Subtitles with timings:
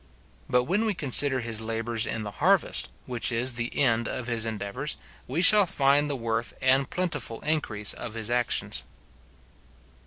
[0.49, 4.47] But when we consider his labours in the harvest, which is the end of his
[4.47, 8.83] endeavours, we shall find the worth and plentiful increase of his actions."